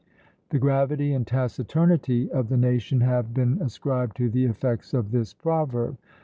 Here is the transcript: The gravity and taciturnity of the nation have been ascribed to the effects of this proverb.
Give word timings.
The 0.49 0.57
gravity 0.57 1.13
and 1.13 1.27
taciturnity 1.27 2.27
of 2.31 2.49
the 2.49 2.57
nation 2.57 3.01
have 3.01 3.35
been 3.35 3.61
ascribed 3.61 4.17
to 4.17 4.31
the 4.31 4.45
effects 4.45 4.95
of 4.95 5.11
this 5.11 5.31
proverb. 5.31 5.95